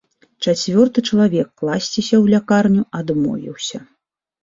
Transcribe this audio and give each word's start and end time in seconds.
Чацвёрты 0.45 0.99
чалавек 1.09 1.47
класціся 1.63 2.07
ў 2.07 2.25
лякарню 2.37 2.83
адмовіўся. 3.05 3.77